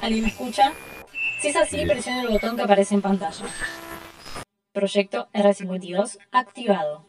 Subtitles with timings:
[0.00, 0.72] ¿Alguien me escucha?
[1.40, 3.44] Si es así, presione el botón que aparece en pantalla.
[4.72, 7.06] Proyecto R52 activado.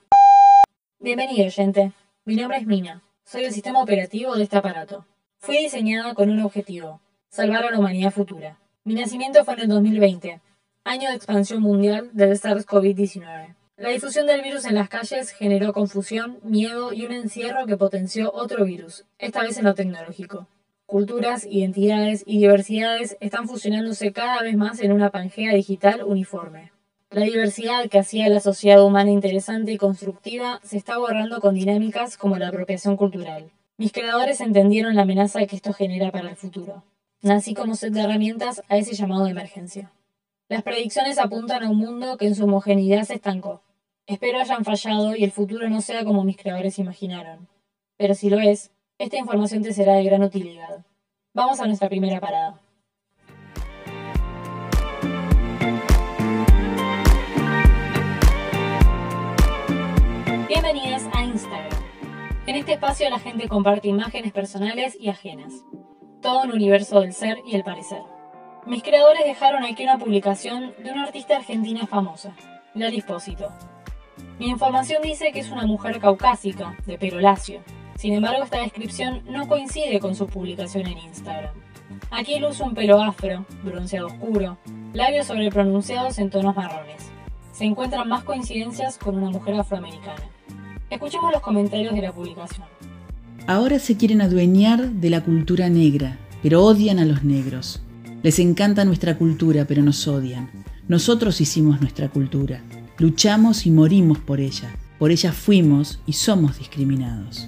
[1.00, 1.94] Bienvenido, gente.
[2.26, 3.02] Mi nombre es Mina.
[3.24, 5.06] Soy el sistema operativo de este aparato.
[5.40, 7.00] Fui diseñada con un objetivo,
[7.30, 8.60] salvar a la humanidad futura.
[8.84, 10.42] Mi nacimiento fue en el 2020,
[10.84, 13.56] año de expansión mundial del SARS-CoV-19.
[13.78, 18.34] La difusión del virus en las calles generó confusión, miedo y un encierro que potenció
[18.34, 20.48] otro virus, esta vez en lo tecnológico.
[20.92, 26.74] Culturas, identidades y diversidades están fusionándose cada vez más en una pangea digital uniforme.
[27.10, 32.18] La diversidad que hacía la sociedad humana interesante y constructiva se está borrando con dinámicas
[32.18, 33.52] como la apropiación cultural.
[33.78, 36.84] Mis creadores entendieron la amenaza que esto genera para el futuro.
[37.22, 39.94] Nací como set de herramientas a ese llamado de emergencia.
[40.50, 43.62] Las predicciones apuntan a un mundo que en su homogeneidad se estancó.
[44.08, 47.48] Espero hayan fallado y el futuro no sea como mis creadores imaginaron.
[47.96, 50.86] Pero si lo es, esta información te será de gran utilidad.
[51.34, 52.62] Vamos a nuestra primera parada.
[60.48, 61.84] Bienvenidas a Instagram.
[62.46, 65.66] En este espacio la gente comparte imágenes personales y ajenas.
[66.22, 68.04] Todo un universo del ser y el parecer.
[68.68, 72.36] Mis creadores dejaron aquí una publicación de una artista argentina famosa,
[72.76, 73.52] Lali Espósito,
[74.42, 77.62] mi información dice que es una mujer caucásica, de pelo lacio.
[78.02, 81.54] Sin embargo, esta descripción no coincide con su publicación en Instagram.
[82.10, 84.58] Aquí luce un pelo afro, bronceado oscuro,
[84.92, 87.12] labios sobrepronunciados en tonos marrones.
[87.54, 90.24] Se encuentran más coincidencias con una mujer afroamericana.
[90.90, 92.66] Escuchemos los comentarios de la publicación.
[93.46, 97.84] Ahora se quieren adueñar de la cultura negra, pero odian a los negros.
[98.24, 100.50] Les encanta nuestra cultura, pero nos odian.
[100.88, 102.64] Nosotros hicimos nuestra cultura.
[102.98, 104.76] Luchamos y morimos por ella.
[104.98, 107.48] Por ella fuimos y somos discriminados.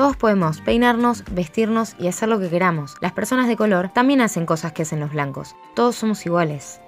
[0.00, 2.96] Todos podemos peinarnos, vestirnos y hacer lo que queramos.
[3.02, 5.54] Las personas de color también hacen cosas que hacen los blancos.
[5.76, 6.80] Todos somos iguales.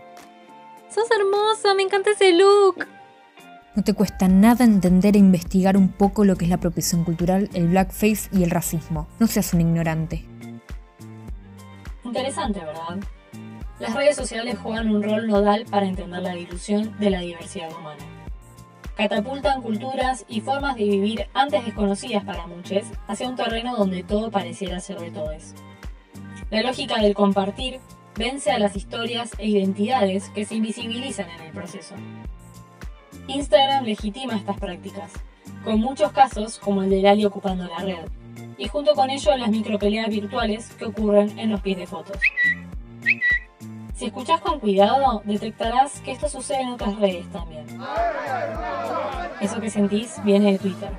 [0.88, 1.74] ¡Sos hermosa!
[1.74, 2.86] ¡Me encanta ese look!
[3.76, 7.50] No te cuesta nada entender e investigar un poco lo que es la apropiación cultural,
[7.52, 9.06] el blackface y el racismo.
[9.18, 10.24] No seas un ignorante.
[12.04, 12.96] Interesante, ¿verdad?
[13.78, 18.11] Las redes sociales juegan un rol nodal para entender la dilución de la diversidad humana.
[19.02, 24.30] Catapultan culturas y formas de vivir antes desconocidas para muchos hacia un terreno donde todo
[24.30, 25.56] pareciera ser de.
[26.50, 27.80] La lógica del compartir
[28.14, 31.96] vence a las historias e identidades que se invisibilizan en el proceso.
[33.26, 35.10] Instagram legitima estas prácticas,
[35.64, 38.06] con muchos casos como el de Lali ocupando la red,
[38.56, 42.18] y junto con ello las micropeleas virtuales que ocurren en los pies de fotos.
[44.02, 47.64] Si escuchas con cuidado, detectarás que esto sucede en otras redes también.
[49.40, 50.90] Eso que sentís viene de Twitter.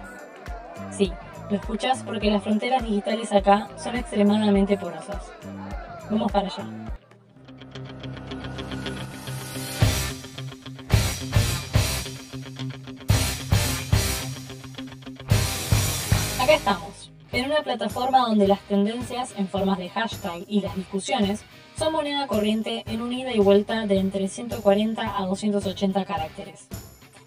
[0.90, 1.12] Sí,
[1.50, 5.34] lo escuchas porque las fronteras digitales acá son extremadamente porosas.
[6.10, 6.66] Vamos para allá.
[16.42, 21.44] Acá estamos, en una plataforma donde las tendencias en formas de hashtag y las discusiones
[21.78, 26.68] son moneda corriente en un ida y vuelta de entre 140 a 280 caracteres.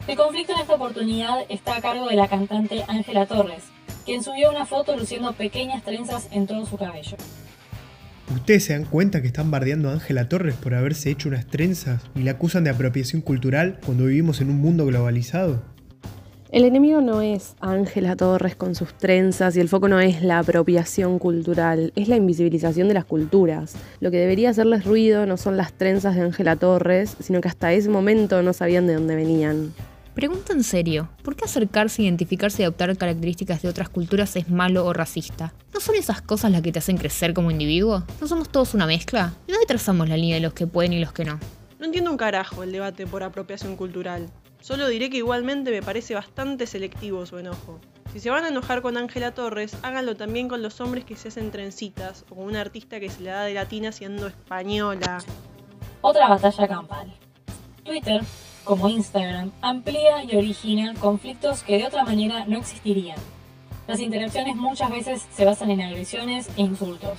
[0.06, 3.64] El conflicto en esta oportunidad está a cargo de la cantante Ángela Torres,
[4.04, 7.16] quien subió una foto luciendo pequeñas trenzas en todo su cabello.
[8.34, 12.02] ¿Ustedes se dan cuenta que están bardeando a Ángela Torres por haberse hecho unas trenzas
[12.14, 15.75] y la acusan de apropiación cultural cuando vivimos en un mundo globalizado?
[16.56, 20.38] El enemigo no es Ángela Torres con sus trenzas y el foco no es la
[20.38, 23.76] apropiación cultural, es la invisibilización de las culturas.
[24.00, 27.74] Lo que debería hacerles ruido no son las trenzas de Ángela Torres, sino que hasta
[27.74, 29.74] ese momento no sabían de dónde venían.
[30.14, 34.86] Pregunta en serio, ¿por qué acercarse, identificarse y adoptar características de otras culturas es malo
[34.86, 35.52] o racista?
[35.74, 38.02] ¿No son esas cosas las que te hacen crecer como individuo?
[38.18, 39.34] ¿No somos todos una mezcla?
[39.46, 41.38] ¿Y dónde trazamos la línea de los que pueden y los que no?
[41.78, 44.30] No entiendo un carajo el debate por apropiación cultural.
[44.66, 47.78] Solo diré que igualmente me parece bastante selectivo su enojo.
[48.12, 51.28] Si se van a enojar con Ángela Torres, háganlo también con los hombres que se
[51.28, 55.22] hacen trencitas o con una artista que se le da de latina siendo española.
[56.00, 57.12] Otra batalla campal.
[57.84, 58.22] Twitter,
[58.64, 63.18] como Instagram, amplía y origina conflictos que de otra manera no existirían.
[63.86, 67.18] Las interacciones muchas veces se basan en agresiones e insultos.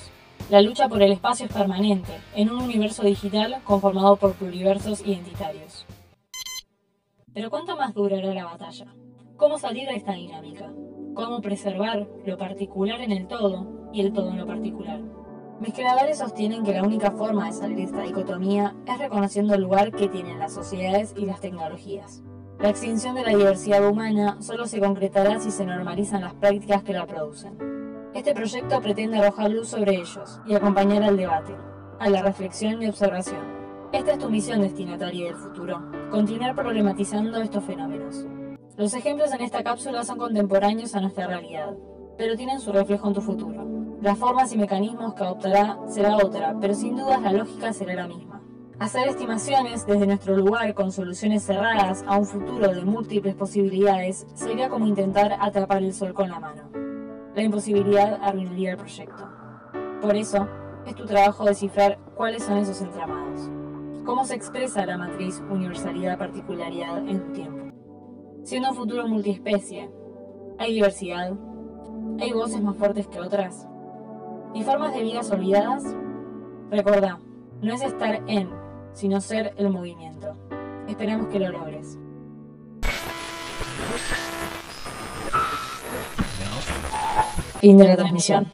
[0.50, 5.86] La lucha por el espacio es permanente, en un universo digital conformado por pluriversos identitarios.
[7.38, 8.88] Pero ¿cuánto más durará la batalla?
[9.36, 10.74] ¿Cómo salir de esta dinámica?
[11.14, 15.02] ¿Cómo preservar lo particular en el todo y el todo en lo particular?
[15.60, 19.62] Mis creadores sostienen que la única forma de salir de esta dicotomía es reconociendo el
[19.62, 22.24] lugar que tienen las sociedades y las tecnologías.
[22.58, 26.94] La extinción de la diversidad humana solo se concretará si se normalizan las prácticas que
[26.94, 27.56] la producen.
[28.16, 31.56] Este proyecto pretende arrojar luz sobre ellos y acompañar al debate.
[32.00, 33.57] a la reflexión y observación.
[33.94, 35.82] Esta es tu misión destinataria del futuro,
[36.12, 38.28] continuar problematizando estos fenómenos.
[38.76, 41.74] Los ejemplos en esta cápsula son contemporáneos a nuestra realidad,
[42.18, 43.66] pero tienen su reflejo en tu futuro.
[44.02, 48.08] Las formas y mecanismos que adoptará será otra, pero sin dudas la lógica será la
[48.08, 48.42] misma.
[48.78, 54.68] Hacer estimaciones desde nuestro lugar con soluciones cerradas a un futuro de múltiples posibilidades sería
[54.68, 56.70] como intentar atrapar el sol con la mano.
[57.34, 59.30] La imposibilidad arruinaría el proyecto.
[60.02, 60.46] Por eso,
[60.86, 63.50] es tu trabajo descifrar cuáles son esos entramados.
[64.08, 67.74] Cómo se expresa la matriz universalidad-particularidad en tu tiempo.
[68.46, 69.92] Siendo un futuro multiespecie,
[70.58, 71.34] hay diversidad,
[72.18, 73.68] hay voces más fuertes que otras,
[74.54, 75.84] y formas de vidas olvidadas.
[76.72, 77.20] Recordá,
[77.62, 78.50] no es estar en,
[78.94, 80.38] sino ser el movimiento.
[80.88, 82.00] Esperamos que lo logres.
[87.60, 88.54] Fin de la transmisión.